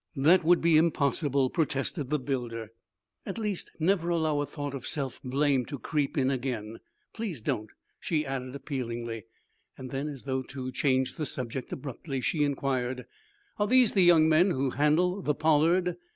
[0.15, 2.71] "That would be impossible," protested the builder.
[3.23, 6.79] "At least, never allow a thought of self blame to creep in again.
[7.13, 9.25] Please don't," she added, appealingly.
[9.77, 13.05] Then, as though to change the subject abruptly, she inquired:
[13.59, 15.97] "Are these the young men who handle the 'Pollard?'